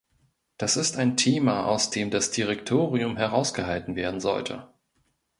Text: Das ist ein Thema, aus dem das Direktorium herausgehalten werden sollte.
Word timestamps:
Das 0.57 0.77
ist 0.77 0.97
ein 0.97 1.15
Thema, 1.15 1.67
aus 1.67 1.91
dem 1.91 2.09
das 2.09 2.31
Direktorium 2.31 3.17
herausgehalten 3.17 3.95
werden 3.95 4.19
sollte. 4.19 4.67